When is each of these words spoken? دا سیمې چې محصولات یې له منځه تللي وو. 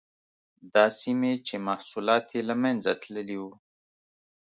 دا 0.73 0.85
سیمې 1.01 1.33
چې 1.47 1.55
محصولات 1.67 2.25
یې 2.35 2.41
له 2.49 2.55
منځه 2.63 2.91
تللي 3.01 3.37
وو. 3.41 3.51